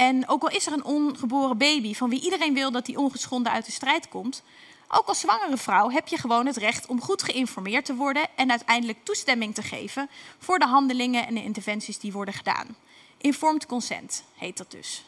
en 0.00 0.28
ook 0.28 0.42
al 0.42 0.50
is 0.50 0.66
er 0.66 0.72
een 0.72 0.84
ongeboren 0.84 1.58
baby 1.58 1.94
van 1.94 2.10
wie 2.10 2.22
iedereen 2.22 2.54
wil 2.54 2.70
dat 2.70 2.86
die 2.86 2.98
ongeschonden 2.98 3.52
uit 3.52 3.66
de 3.66 3.72
strijd 3.72 4.08
komt, 4.08 4.42
ook 4.88 5.06
als 5.06 5.20
zwangere 5.20 5.56
vrouw 5.56 5.90
heb 5.90 6.08
je 6.08 6.16
gewoon 6.16 6.46
het 6.46 6.56
recht 6.56 6.86
om 6.86 7.00
goed 7.00 7.22
geïnformeerd 7.22 7.84
te 7.84 7.94
worden 7.94 8.26
en 8.36 8.50
uiteindelijk 8.50 8.98
toestemming 9.02 9.54
te 9.54 9.62
geven 9.62 10.10
voor 10.38 10.58
de 10.58 10.66
handelingen 10.66 11.26
en 11.26 11.34
de 11.34 11.42
interventies 11.42 11.98
die 11.98 12.12
worden 12.12 12.34
gedaan. 12.34 12.76
Informed 13.16 13.66
consent 13.66 14.24
heet 14.36 14.56
dat 14.56 14.70
dus. 14.70 15.04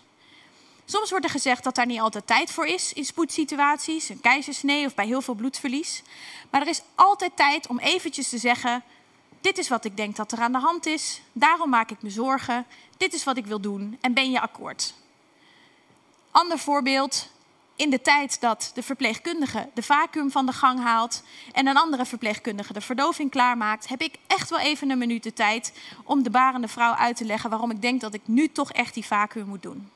Soms 0.85 1.11
wordt 1.11 1.25
er 1.25 1.31
gezegd 1.31 1.65
dat 1.65 1.75
daar 1.75 1.87
niet 1.87 2.01
altijd 2.01 2.27
tijd 2.27 2.51
voor 2.51 2.67
is 2.67 2.93
in 2.93 3.05
spoedsituaties, 3.05 4.09
een 4.09 4.21
keizersnee 4.21 4.87
of 4.87 4.95
bij 4.95 5.07
heel 5.07 5.23
veel 5.23 5.35
bloedverlies. 5.35 6.03
Maar 6.51 6.61
er 6.61 6.69
is 6.69 6.83
altijd 6.95 7.37
tijd 7.37 7.67
om 7.67 7.79
eventjes 7.79 8.29
te 8.29 8.39
zeggen: 8.39 8.83
dit 9.43 9.59
is 9.59 9.69
wat 9.69 9.85
ik 9.85 9.97
denk 9.97 10.17
dat 10.17 10.33
er 10.33 10.41
aan 10.41 10.53
de 10.53 10.59
hand 10.59 10.87
is, 10.87 11.21
daarom 11.33 11.71
maak 11.71 11.91
ik 11.91 12.03
me 12.03 12.11
zorgen, 12.11 12.67
dit 12.97 13.13
is 13.13 13.25
wat 13.25 13.37
ik 13.37 13.47
wil 13.47 13.61
doen 13.61 13.99
en 14.01 14.15
ben 14.15 14.31
je 14.31 14.41
akkoord. 14.41 14.95
Ander 16.31 16.59
voorbeeld, 16.59 17.29
in 17.77 17.91
de 17.91 18.01
tijd 18.01 18.41
dat 18.41 18.71
de 18.75 18.83
verpleegkundige 18.83 19.69
de 19.75 19.83
vacuüm 19.83 20.31
van 20.31 20.47
de 20.47 20.53
gang 20.53 20.81
haalt 20.81 21.23
en 21.53 21.67
een 21.67 21.77
andere 21.77 22.05
verpleegkundige 22.07 22.73
de 22.73 22.81
verdoving 22.81 23.31
klaarmaakt, 23.31 23.89
heb 23.89 24.01
ik 24.01 24.15
echt 24.27 24.51
wel 24.51 24.59
even 24.59 24.91
een 24.91 24.99
minuut 24.99 25.23
de 25.23 25.33
tijd 25.33 25.73
om 26.05 26.23
de 26.23 26.31
barende 26.31 26.69
vrouw 26.69 26.93
uit 26.93 27.17
te 27.17 27.25
leggen 27.25 27.51
waarom 27.51 27.71
ik 27.71 27.83
denk 27.83 28.01
dat 28.01 28.15
ik 28.15 28.23
nu 28.25 28.49
toch 28.49 28.73
echt 28.73 28.95
die 28.95 29.07
vacuüm 29.07 29.47
moet 29.47 29.63
doen. 29.63 29.91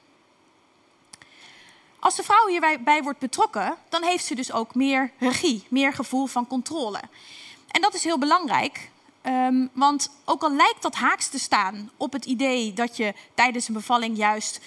Als 1.99 2.17
de 2.17 2.23
vrouw 2.23 2.47
hierbij 2.47 3.03
wordt 3.03 3.19
betrokken, 3.19 3.77
dan 3.89 4.03
heeft 4.03 4.25
ze 4.25 4.35
dus 4.35 4.53
ook 4.53 4.75
meer 4.75 5.11
regie, 5.19 5.67
meer 5.69 5.93
gevoel 5.93 6.27
van 6.27 6.47
controle. 6.47 7.01
En 7.69 7.81
dat 7.81 7.95
is 7.95 8.05
heel 8.05 8.19
belangrijk, 8.19 8.91
um, 9.27 9.71
want 9.73 10.11
ook 10.25 10.43
al 10.43 10.53
lijkt 10.53 10.83
dat 10.83 10.95
haaks 10.95 11.29
te 11.29 11.39
staan 11.39 11.91
op 11.97 12.13
het 12.13 12.25
idee 12.25 12.73
dat 12.73 12.97
je 12.97 13.15
tijdens 13.35 13.69
een 13.69 13.75
bevalling 13.75 14.17
juist 14.17 14.61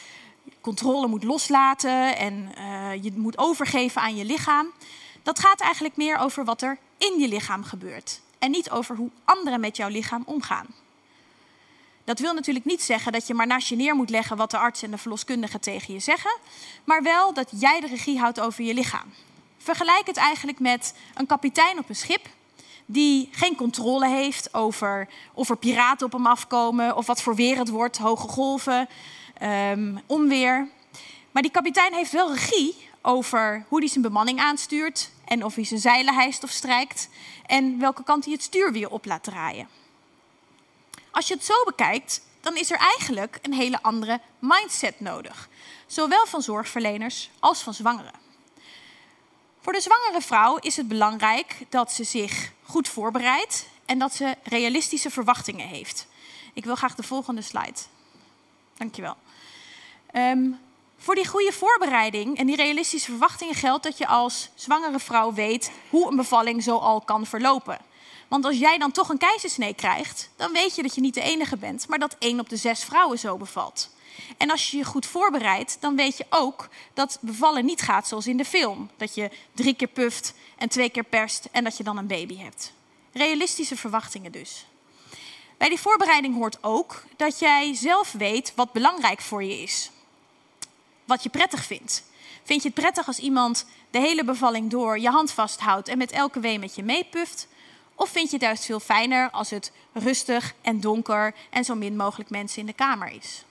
controle 0.61 1.07
moet 1.07 1.23
loslaten 1.23 2.17
en 2.17 2.51
uh, 2.57 3.03
je 3.03 3.11
moet 3.15 3.37
overgeven 3.37 4.01
aan 4.01 4.15
je 4.15 4.25
lichaam. 4.25 4.67
Dat 5.23 5.39
gaat 5.39 5.61
eigenlijk 5.61 5.95
meer 5.97 6.17
over 6.17 6.45
wat 6.45 6.61
er 6.61 6.77
in 6.97 7.19
je 7.19 7.27
lichaam 7.27 7.63
gebeurt 7.63 8.21
en 8.39 8.51
niet 8.51 8.69
over 8.69 8.95
hoe 8.95 9.09
anderen 9.25 9.59
met 9.59 9.77
jouw 9.77 9.89
lichaam 9.89 10.23
omgaan. 10.25 10.67
Dat 12.03 12.19
wil 12.19 12.33
natuurlijk 12.33 12.65
niet 12.65 12.81
zeggen 12.81 13.11
dat 13.11 13.27
je 13.27 13.33
maar 13.33 13.47
naast 13.47 13.67
je 13.67 13.75
neer 13.75 13.95
moet 13.95 14.09
leggen 14.09 14.37
wat 14.37 14.51
de 14.51 14.57
arts 14.57 14.81
en 14.81 14.91
de 14.91 14.97
verloskundige 14.97 15.59
tegen 15.59 15.93
je 15.93 15.99
zeggen, 15.99 16.37
maar 16.83 17.03
wel 17.03 17.33
dat 17.33 17.49
jij 17.55 17.79
de 17.79 17.87
regie 17.87 18.19
houdt 18.19 18.39
over 18.39 18.63
je 18.63 18.73
lichaam. 18.73 19.13
Vergelijk 19.57 20.07
het 20.07 20.17
eigenlijk 20.17 20.59
met 20.59 20.93
een 21.15 21.25
kapitein 21.25 21.77
op 21.77 21.89
een 21.89 21.95
schip 21.95 22.27
die 22.91 23.29
geen 23.31 23.55
controle 23.55 24.07
heeft 24.07 24.53
over 24.53 25.07
of 25.33 25.49
er 25.49 25.57
piraten 25.57 26.05
op 26.05 26.11
hem 26.11 26.27
afkomen 26.27 26.95
of 26.95 27.05
wat 27.05 27.21
voor 27.21 27.35
weer 27.35 27.57
het 27.57 27.69
wordt, 27.69 27.97
hoge 27.97 28.27
golven, 28.27 28.89
um, 29.41 30.01
onweer. 30.05 30.67
Maar 31.31 31.41
die 31.41 31.51
kapitein 31.51 31.93
heeft 31.93 32.11
wel 32.11 32.33
regie 32.33 32.75
over 33.01 33.65
hoe 33.67 33.79
hij 33.79 33.87
zijn 33.87 34.03
bemanning 34.03 34.39
aanstuurt 34.39 35.09
en 35.25 35.45
of 35.45 35.55
hij 35.55 35.63
zijn 35.63 35.79
zeilen 35.79 36.13
hijst 36.13 36.43
of 36.43 36.49
strijkt 36.49 37.09
en 37.45 37.79
welke 37.79 38.03
kant 38.03 38.23
hij 38.23 38.33
het 38.33 38.43
stuur 38.43 38.71
weer 38.71 38.89
op 38.89 39.05
laat 39.05 39.23
draaien. 39.23 39.67
Als 41.11 41.27
je 41.27 41.33
het 41.33 41.45
zo 41.45 41.63
bekijkt, 41.65 42.21
dan 42.41 42.57
is 42.57 42.71
er 42.71 42.77
eigenlijk 42.77 43.39
een 43.41 43.53
hele 43.53 43.81
andere 43.81 44.19
mindset 44.39 44.99
nodig, 44.99 45.49
zowel 45.87 46.25
van 46.25 46.41
zorgverleners 46.41 47.29
als 47.39 47.59
van 47.61 47.73
zwangeren. 47.73 48.28
Voor 49.61 49.73
de 49.73 49.81
zwangere 49.81 50.21
vrouw 50.21 50.57
is 50.57 50.75
het 50.77 50.87
belangrijk 50.87 51.55
dat 51.69 51.91
ze 51.91 52.03
zich 52.03 52.51
goed 52.63 52.87
voorbereidt 52.87 53.65
en 53.85 53.99
dat 53.99 54.15
ze 54.15 54.35
realistische 54.43 55.09
verwachtingen 55.09 55.67
heeft. 55.67 56.07
Ik 56.53 56.65
wil 56.65 56.75
graag 56.75 56.95
de 56.95 57.03
volgende 57.03 57.41
slide. 57.41 57.79
Dankjewel. 58.77 59.15
Um, 60.13 60.59
voor 60.97 61.15
die 61.15 61.27
goede 61.27 61.51
voorbereiding 61.51 62.37
en 62.37 62.45
die 62.45 62.55
realistische 62.55 63.09
verwachtingen 63.09 63.55
geldt 63.55 63.83
dat 63.83 63.97
je 63.97 64.07
als 64.07 64.49
zwangere 64.55 64.99
vrouw 64.99 65.33
weet 65.33 65.71
hoe 65.89 66.09
een 66.09 66.15
bevalling 66.15 66.63
zo 66.63 66.77
al 66.77 67.01
kan 67.01 67.25
verlopen. 67.25 67.77
Want 68.27 68.45
als 68.45 68.57
jij 68.57 68.77
dan 68.77 68.91
toch 68.91 69.09
een 69.09 69.17
keizersnee 69.17 69.73
krijgt, 69.73 70.29
dan 70.35 70.51
weet 70.51 70.75
je 70.75 70.81
dat 70.81 70.95
je 70.95 71.01
niet 71.01 71.13
de 71.13 71.21
enige 71.21 71.57
bent, 71.57 71.87
maar 71.87 71.99
dat 71.99 72.15
één 72.19 72.39
op 72.39 72.49
de 72.49 72.57
zes 72.57 72.83
vrouwen 72.83 73.19
zo 73.19 73.37
bevalt. 73.37 73.89
En 74.37 74.51
als 74.51 74.71
je 74.71 74.77
je 74.77 74.83
goed 74.83 75.05
voorbereidt, 75.05 75.77
dan 75.79 75.95
weet 75.95 76.17
je 76.17 76.25
ook 76.29 76.69
dat 76.93 77.17
bevallen 77.21 77.65
niet 77.65 77.81
gaat 77.81 78.07
zoals 78.07 78.27
in 78.27 78.37
de 78.37 78.45
film. 78.45 78.89
Dat 78.97 79.15
je 79.15 79.29
drie 79.53 79.73
keer 79.73 79.87
puft 79.87 80.33
en 80.57 80.69
twee 80.69 80.89
keer 80.89 81.03
perst 81.03 81.47
en 81.51 81.63
dat 81.63 81.77
je 81.77 81.83
dan 81.83 81.97
een 81.97 82.07
baby 82.07 82.37
hebt. 82.37 82.73
Realistische 83.13 83.75
verwachtingen 83.75 84.31
dus. 84.31 84.65
Bij 85.57 85.69
die 85.69 85.79
voorbereiding 85.79 86.35
hoort 86.35 86.57
ook 86.61 87.03
dat 87.15 87.39
jij 87.39 87.75
zelf 87.75 88.11
weet 88.11 88.53
wat 88.55 88.71
belangrijk 88.71 89.21
voor 89.21 89.43
je 89.43 89.61
is 89.61 89.91
wat 91.09 91.23
je 91.23 91.29
prettig 91.29 91.63
vindt. 91.63 92.03
Vind 92.43 92.61
je 92.61 92.69
het 92.69 92.77
prettig 92.77 93.07
als 93.07 93.19
iemand 93.19 93.65
de 93.91 93.99
hele 93.99 94.23
bevalling 94.23 94.69
door 94.69 94.99
je 94.99 95.09
hand 95.09 95.31
vasthoudt 95.31 95.87
en 95.87 95.97
met 95.97 96.11
elke 96.11 96.39
wee 96.39 96.59
met 96.59 96.75
je 96.75 96.83
meepuft? 96.83 97.47
Of 97.95 98.09
vind 98.09 98.29
je 98.29 98.35
het 98.35 98.45
juist 98.45 98.65
veel 98.65 98.79
fijner 98.79 99.29
als 99.29 99.49
het 99.49 99.71
rustig 99.93 100.53
en 100.61 100.79
donker 100.79 101.33
en 101.49 101.63
zo 101.63 101.75
min 101.75 101.95
mogelijk 101.95 102.29
mensen 102.29 102.59
in 102.59 102.65
de 102.65 102.73
kamer 102.73 103.11
is? 103.11 103.43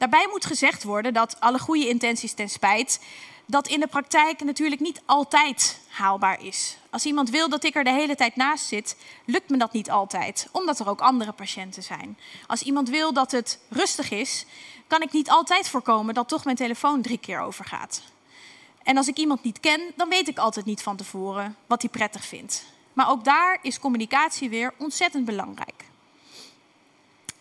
Daarbij 0.00 0.28
moet 0.30 0.44
gezegd 0.44 0.82
worden 0.82 1.14
dat 1.14 1.36
alle 1.40 1.58
goede 1.58 1.88
intenties 1.88 2.32
ten 2.32 2.48
spijt 2.48 3.00
dat 3.46 3.68
in 3.68 3.80
de 3.80 3.86
praktijk 3.86 4.44
natuurlijk 4.44 4.80
niet 4.80 5.00
altijd 5.06 5.80
haalbaar 5.88 6.44
is. 6.44 6.76
Als 6.90 7.04
iemand 7.04 7.30
wil 7.30 7.48
dat 7.48 7.64
ik 7.64 7.74
er 7.74 7.84
de 7.84 7.92
hele 7.92 8.14
tijd 8.14 8.36
naast 8.36 8.66
zit, 8.66 8.96
lukt 9.24 9.50
me 9.50 9.56
dat 9.56 9.72
niet 9.72 9.90
altijd, 9.90 10.48
omdat 10.52 10.78
er 10.78 10.88
ook 10.88 11.00
andere 11.00 11.32
patiënten 11.32 11.82
zijn. 11.82 12.18
Als 12.46 12.62
iemand 12.62 12.88
wil 12.88 13.12
dat 13.12 13.30
het 13.30 13.58
rustig 13.68 14.10
is, 14.10 14.46
kan 14.86 15.02
ik 15.02 15.12
niet 15.12 15.30
altijd 15.30 15.68
voorkomen 15.68 16.14
dat 16.14 16.28
toch 16.28 16.44
mijn 16.44 16.56
telefoon 16.56 17.02
drie 17.02 17.18
keer 17.18 17.40
overgaat. 17.40 18.02
En 18.82 18.96
als 18.96 19.08
ik 19.08 19.16
iemand 19.16 19.42
niet 19.42 19.60
ken, 19.60 19.80
dan 19.96 20.08
weet 20.08 20.28
ik 20.28 20.38
altijd 20.38 20.66
niet 20.66 20.82
van 20.82 20.96
tevoren 20.96 21.56
wat 21.66 21.82
hij 21.82 21.90
prettig 21.90 22.24
vindt. 22.24 22.64
Maar 22.92 23.10
ook 23.10 23.24
daar 23.24 23.58
is 23.62 23.80
communicatie 23.80 24.50
weer 24.50 24.74
ontzettend 24.78 25.24
belangrijk. 25.24 25.89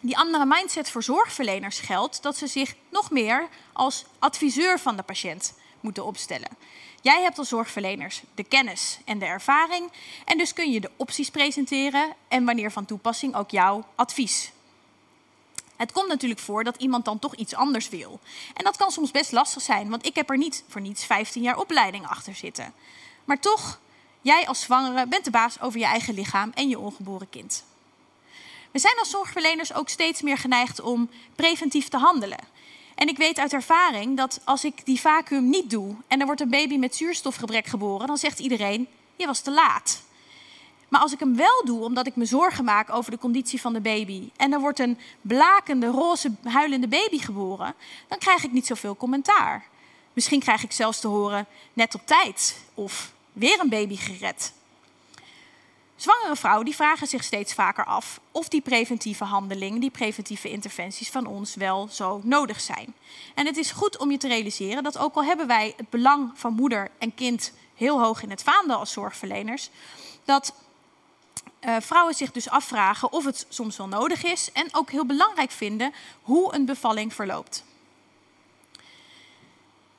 Die 0.01 0.17
andere 0.17 0.45
mindset 0.45 0.89
voor 0.91 1.03
zorgverleners 1.03 1.79
geldt 1.79 2.21
dat 2.21 2.37
ze 2.37 2.47
zich 2.47 2.75
nog 2.89 3.11
meer 3.11 3.47
als 3.73 4.05
adviseur 4.19 4.79
van 4.79 4.95
de 4.95 5.03
patiënt 5.03 5.53
moeten 5.79 6.05
opstellen. 6.05 6.49
Jij 7.01 7.21
hebt 7.21 7.37
als 7.37 7.47
zorgverleners 7.47 8.21
de 8.35 8.43
kennis 8.43 8.99
en 9.05 9.19
de 9.19 9.25
ervaring 9.25 9.91
en 10.25 10.37
dus 10.37 10.53
kun 10.53 10.71
je 10.71 10.79
de 10.79 10.91
opties 10.95 11.29
presenteren 11.29 12.15
en 12.27 12.45
wanneer 12.45 12.71
van 12.71 12.85
toepassing 12.85 13.35
ook 13.35 13.49
jouw 13.51 13.85
advies. 13.95 14.51
Het 15.75 15.91
komt 15.91 16.07
natuurlijk 16.07 16.39
voor 16.39 16.63
dat 16.63 16.77
iemand 16.77 17.05
dan 17.05 17.19
toch 17.19 17.35
iets 17.35 17.55
anders 17.55 17.89
wil. 17.89 18.19
En 18.53 18.63
dat 18.63 18.77
kan 18.77 18.91
soms 18.91 19.11
best 19.11 19.31
lastig 19.31 19.61
zijn, 19.61 19.89
want 19.89 20.05
ik 20.05 20.15
heb 20.15 20.29
er 20.29 20.37
niet 20.37 20.63
voor 20.67 20.81
niets 20.81 21.05
15 21.05 21.41
jaar 21.41 21.57
opleiding 21.57 22.07
achter 22.07 22.35
zitten. 22.35 22.73
Maar 23.25 23.39
toch, 23.39 23.79
jij 24.21 24.47
als 24.47 24.61
zwangere 24.61 25.07
bent 25.07 25.25
de 25.25 25.31
baas 25.31 25.61
over 25.61 25.79
je 25.79 25.85
eigen 25.85 26.13
lichaam 26.13 26.51
en 26.53 26.69
je 26.69 26.79
ongeboren 26.79 27.29
kind. 27.29 27.63
We 28.71 28.79
zijn 28.79 28.97
als 28.99 29.09
zorgverleners 29.09 29.73
ook 29.73 29.89
steeds 29.89 30.21
meer 30.21 30.37
geneigd 30.37 30.81
om 30.81 31.09
preventief 31.35 31.87
te 31.87 31.97
handelen. 31.97 32.39
En 32.95 33.07
ik 33.07 33.17
weet 33.17 33.39
uit 33.39 33.53
ervaring 33.53 34.17
dat 34.17 34.41
als 34.43 34.63
ik 34.63 34.85
die 34.85 34.99
vacuüm 34.99 35.49
niet 35.49 35.69
doe 35.69 35.95
en 36.07 36.19
er 36.19 36.25
wordt 36.25 36.41
een 36.41 36.49
baby 36.49 36.77
met 36.77 36.95
zuurstofgebrek 36.95 37.65
geboren, 37.65 38.07
dan 38.07 38.17
zegt 38.17 38.39
iedereen: 38.39 38.87
je 39.15 39.25
was 39.25 39.41
te 39.41 39.51
laat. 39.51 40.01
Maar 40.89 41.01
als 41.01 41.13
ik 41.13 41.19
hem 41.19 41.35
wel 41.35 41.65
doe 41.65 41.83
omdat 41.83 42.07
ik 42.07 42.15
me 42.15 42.25
zorgen 42.25 42.63
maak 42.63 42.89
over 42.89 43.11
de 43.11 43.17
conditie 43.17 43.61
van 43.61 43.73
de 43.73 43.81
baby 43.81 44.29
en 44.35 44.53
er 44.53 44.59
wordt 44.59 44.79
een 44.79 44.97
blakende, 45.21 45.87
roze, 45.87 46.31
huilende 46.43 46.87
baby 46.87 47.19
geboren, 47.19 47.75
dan 48.07 48.17
krijg 48.17 48.43
ik 48.43 48.51
niet 48.51 48.65
zoveel 48.65 48.95
commentaar. 48.95 49.67
Misschien 50.13 50.39
krijg 50.39 50.63
ik 50.63 50.71
zelfs 50.71 50.99
te 50.99 51.07
horen 51.07 51.47
net 51.73 51.95
op 51.95 52.01
tijd 52.05 52.57
of 52.73 53.13
weer 53.33 53.59
een 53.59 53.69
baby 53.69 53.95
gered. 53.95 54.53
Zwangere 55.99 56.35
vrouwen 56.35 56.65
die 56.65 56.75
vragen 56.75 57.07
zich 57.07 57.23
steeds 57.23 57.53
vaker 57.53 57.85
af 57.85 58.19
of 58.31 58.47
die 58.47 58.61
preventieve 58.61 59.23
handelingen, 59.23 59.79
die 59.79 59.89
preventieve 59.89 60.49
interventies 60.49 61.09
van 61.09 61.25
ons 61.25 61.55
wel 61.55 61.87
zo 61.91 62.21
nodig 62.23 62.61
zijn. 62.61 62.93
En 63.35 63.45
het 63.45 63.57
is 63.57 63.71
goed 63.71 63.97
om 63.97 64.11
je 64.11 64.17
te 64.17 64.27
realiseren 64.27 64.83
dat 64.83 64.97
ook 64.97 65.15
al 65.15 65.23
hebben 65.23 65.47
wij 65.47 65.73
het 65.77 65.89
belang 65.89 66.31
van 66.35 66.53
moeder 66.53 66.91
en 66.97 67.15
kind 67.15 67.53
heel 67.75 68.01
hoog 68.01 68.23
in 68.23 68.29
het 68.29 68.43
vaandel 68.43 68.77
als 68.77 68.91
zorgverleners, 68.91 69.69
dat 70.25 70.53
uh, 71.61 71.75
vrouwen 71.79 72.15
zich 72.15 72.31
dus 72.31 72.49
afvragen 72.49 73.11
of 73.11 73.25
het 73.25 73.45
soms 73.49 73.77
wel 73.77 73.87
nodig 73.87 74.23
is 74.23 74.51
en 74.51 74.67
ook 74.71 74.91
heel 74.91 75.05
belangrijk 75.05 75.51
vinden 75.51 75.93
hoe 76.21 76.53
een 76.53 76.65
bevalling 76.65 77.13
verloopt. 77.13 77.63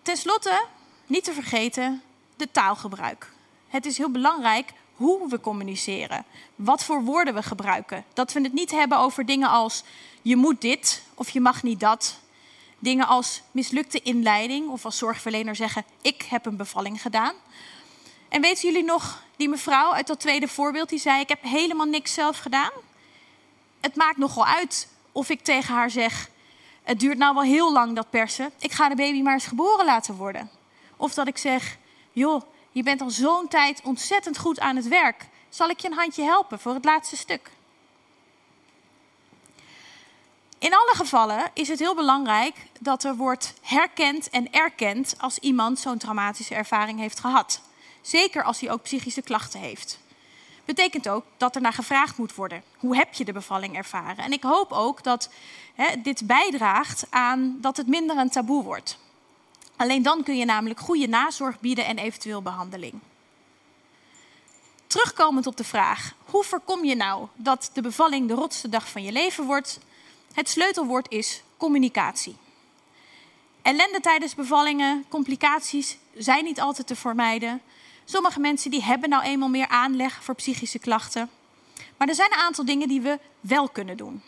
Ten 0.02 0.16
slotte, 0.16 0.64
niet 1.06 1.24
te 1.24 1.32
vergeten, 1.32 2.02
de 2.36 2.50
taalgebruik. 2.50 3.32
Het 3.68 3.86
is 3.86 3.98
heel 3.98 4.10
belangrijk 4.10 4.72
hoe 5.00 5.28
we 5.28 5.40
communiceren, 5.40 6.24
wat 6.54 6.84
voor 6.84 7.02
woorden 7.02 7.34
we 7.34 7.42
gebruiken. 7.42 8.04
Dat 8.12 8.32
we 8.32 8.40
het 8.40 8.52
niet 8.52 8.70
hebben 8.70 8.98
over 8.98 9.26
dingen 9.26 9.48
als 9.48 9.82
je 10.22 10.36
moet 10.36 10.60
dit 10.60 11.02
of 11.14 11.30
je 11.30 11.40
mag 11.40 11.62
niet 11.62 11.80
dat. 11.80 12.18
Dingen 12.78 13.06
als 13.06 13.42
mislukte 13.50 14.00
inleiding 14.02 14.68
of 14.68 14.84
als 14.84 14.98
zorgverlener 14.98 15.56
zeggen 15.56 15.84
ik 16.02 16.22
heb 16.22 16.46
een 16.46 16.56
bevalling 16.56 17.02
gedaan. 17.02 17.34
En 18.28 18.40
weten 18.40 18.68
jullie 18.68 18.84
nog 18.84 19.24
die 19.36 19.48
mevrouw 19.48 19.92
uit 19.92 20.06
dat 20.06 20.20
tweede 20.20 20.48
voorbeeld 20.48 20.88
die 20.88 20.98
zei 20.98 21.20
ik 21.20 21.28
heb 21.28 21.42
helemaal 21.42 21.86
niks 21.86 22.14
zelf 22.14 22.38
gedaan? 22.38 22.72
Het 23.80 23.96
maakt 23.96 24.16
nogal 24.16 24.46
uit 24.46 24.88
of 25.12 25.28
ik 25.30 25.40
tegen 25.40 25.74
haar 25.74 25.90
zeg 25.90 26.30
het 26.82 27.00
duurt 27.00 27.18
nou 27.18 27.34
wel 27.34 27.42
heel 27.42 27.72
lang 27.72 27.96
dat 27.96 28.10
persen. 28.10 28.50
Ik 28.58 28.72
ga 28.72 28.88
de 28.88 28.94
baby 28.94 29.22
maar 29.22 29.32
eens 29.32 29.46
geboren 29.46 29.84
laten 29.84 30.14
worden. 30.14 30.50
Of 30.96 31.14
dat 31.14 31.26
ik 31.26 31.38
zeg 31.38 31.78
joh 32.12 32.42
je 32.72 32.82
bent 32.82 33.00
al 33.00 33.10
zo'n 33.10 33.48
tijd 33.48 33.80
ontzettend 33.84 34.38
goed 34.38 34.60
aan 34.60 34.76
het 34.76 34.88
werk. 34.88 35.28
Zal 35.48 35.68
ik 35.68 35.80
je 35.80 35.88
een 35.88 35.98
handje 35.98 36.22
helpen 36.22 36.58
voor 36.58 36.74
het 36.74 36.84
laatste 36.84 37.16
stuk? 37.16 37.50
In 40.58 40.74
alle 40.74 40.92
gevallen 40.94 41.50
is 41.54 41.68
het 41.68 41.78
heel 41.78 41.94
belangrijk 41.94 42.56
dat 42.80 43.04
er 43.04 43.16
wordt 43.16 43.54
herkend 43.62 44.30
en 44.30 44.52
erkend 44.52 45.14
als 45.18 45.38
iemand 45.38 45.78
zo'n 45.78 45.98
traumatische 45.98 46.54
ervaring 46.54 46.98
heeft 46.98 47.20
gehad. 47.20 47.60
Zeker 48.00 48.42
als 48.42 48.60
hij 48.60 48.70
ook 48.70 48.82
psychische 48.82 49.22
klachten 49.22 49.60
heeft. 49.60 49.98
Betekent 50.64 51.08
ook 51.08 51.24
dat 51.36 51.54
er 51.54 51.60
naar 51.60 51.72
gevraagd 51.72 52.18
moet 52.18 52.34
worden. 52.34 52.62
Hoe 52.76 52.96
heb 52.96 53.14
je 53.14 53.24
de 53.24 53.32
bevalling 53.32 53.76
ervaren? 53.76 54.24
En 54.24 54.32
ik 54.32 54.42
hoop 54.42 54.72
ook 54.72 55.02
dat 55.02 55.30
hè, 55.74 56.00
dit 56.02 56.26
bijdraagt 56.26 57.06
aan 57.10 57.56
dat 57.60 57.76
het 57.76 57.86
minder 57.86 58.16
een 58.16 58.30
taboe 58.30 58.62
wordt. 58.62 58.98
Alleen 59.80 60.02
dan 60.02 60.22
kun 60.22 60.36
je 60.36 60.44
namelijk 60.44 60.80
goede 60.80 61.06
nazorg 61.06 61.60
bieden 61.60 61.86
en 61.86 61.98
eventueel 61.98 62.42
behandeling. 62.42 62.94
Terugkomend 64.86 65.46
op 65.46 65.56
de 65.56 65.64
vraag: 65.64 66.14
hoe 66.24 66.44
voorkom 66.44 66.84
je 66.84 66.94
nou 66.94 67.26
dat 67.34 67.70
de 67.72 67.82
bevalling 67.82 68.28
de 68.28 68.34
rotste 68.34 68.68
dag 68.68 68.88
van 68.88 69.02
je 69.02 69.12
leven 69.12 69.44
wordt? 69.44 69.78
Het 70.32 70.48
sleutelwoord 70.48 71.10
is 71.10 71.42
communicatie. 71.56 72.36
Ellende 73.62 74.00
tijdens 74.00 74.34
bevallingen, 74.34 75.04
complicaties 75.08 75.98
zijn 76.14 76.44
niet 76.44 76.60
altijd 76.60 76.86
te 76.86 76.96
vermijden. 76.96 77.62
Sommige 78.04 78.40
mensen 78.40 78.70
die 78.70 78.82
hebben 78.82 79.08
nou 79.08 79.22
eenmaal 79.22 79.48
meer 79.48 79.68
aanleg 79.68 80.24
voor 80.24 80.34
psychische 80.34 80.78
klachten. 80.78 81.30
Maar 81.96 82.08
er 82.08 82.14
zijn 82.14 82.32
een 82.32 82.38
aantal 82.38 82.64
dingen 82.64 82.88
die 82.88 83.00
we 83.00 83.18
wel 83.40 83.68
kunnen 83.68 83.96
doen. 83.96 84.22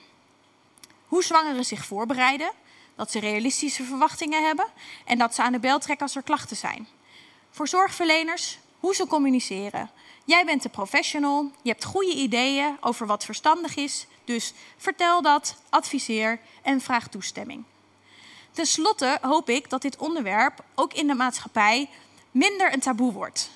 Hoe 1.07 1.23
zwangeren 1.23 1.65
zich 1.65 1.85
voorbereiden, 1.85 2.51
dat 2.97 3.11
ze 3.11 3.21
realistische 3.21 3.85
verwachtingen 3.85 4.47
hebben 4.47 4.67
en 5.05 5.19
dat 5.19 5.35
ze 5.35 5.43
aan 5.43 5.53
de 5.53 5.59
bel 5.59 5.79
trekken 5.79 6.07
als 6.07 6.17
er 6.17 6.23
klachten 6.23 6.57
zijn. 6.57 6.89
Voor 7.51 7.69
zorgverleners, 7.69 8.59
hoe 8.81 8.95
ze 8.95 9.07
communiceren. 9.07 9.91
Jij 10.25 10.45
bent 10.45 10.63
de 10.63 10.69
professional, 10.69 11.51
je 11.63 11.71
hebt 11.71 11.85
goede 11.85 12.15
ideeën 12.15 12.77
over 12.81 13.07
wat 13.07 13.25
verstandig 13.25 13.77
is, 13.77 14.07
dus 14.25 14.53
vertel 14.77 15.23
dat, 15.23 15.57
adviseer 15.69 16.41
en 16.63 16.81
vraag 16.81 17.09
toestemming. 17.09 17.65
Ten 18.53 18.67
slotte 18.67 19.19
hoop 19.21 19.49
ik 19.49 19.71
dat 19.71 19.83
dit 19.83 19.97
onderwerp 19.97 20.65
ook 20.75 20.93
in 20.93 21.07
de 21.07 21.15
maatschappij 21.15 21.89
minder 22.31 22.73
een 22.73 22.81
taboe 22.81 23.13
wordt. 23.13 23.51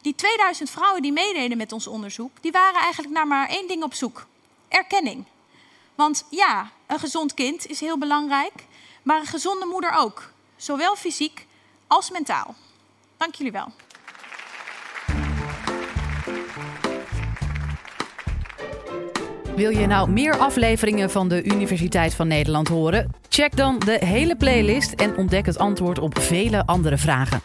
Die 0.00 0.14
2000 0.14 0.70
vrouwen 0.70 1.02
die 1.02 1.12
meededen 1.12 1.56
met 1.56 1.72
ons 1.72 1.86
onderzoek, 1.86 2.30
die 2.40 2.52
waren 2.52 2.80
eigenlijk 2.80 3.14
naar 3.14 3.26
maar 3.26 3.48
één 3.48 3.68
ding 3.68 3.82
op 3.82 3.94
zoek: 3.94 4.26
erkenning. 4.68 5.24
Want 5.94 6.24
ja, 6.30 6.70
een 6.86 6.98
gezond 6.98 7.34
kind 7.34 7.66
is 7.66 7.80
heel 7.80 7.98
belangrijk, 7.98 8.52
maar 9.04 9.20
een 9.20 9.26
gezonde 9.26 9.66
moeder 9.66 9.92
ook, 9.96 10.32
zowel 10.56 10.96
fysiek 10.96 11.46
als 11.86 12.10
mentaal. 12.10 12.54
Dank 13.16 13.34
jullie 13.34 13.52
wel. 13.52 13.72
Wil 19.56 19.70
je 19.70 19.86
nou 19.86 20.10
meer 20.10 20.38
afleveringen 20.38 21.10
van 21.10 21.28
de 21.28 21.44
Universiteit 21.44 22.14
van 22.14 22.28
Nederland 22.28 22.68
horen? 22.68 23.10
Check 23.28 23.56
dan 23.56 23.78
de 23.78 24.04
hele 24.04 24.36
playlist 24.36 24.92
en 24.92 25.16
ontdek 25.16 25.46
het 25.46 25.58
antwoord 25.58 25.98
op 25.98 26.18
vele 26.18 26.66
andere 26.66 26.98
vragen. 26.98 27.40